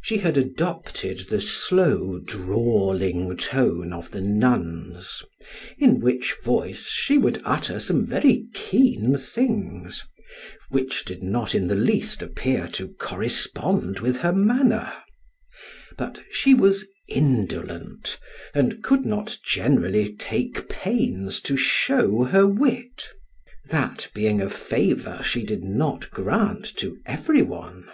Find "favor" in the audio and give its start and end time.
24.48-25.20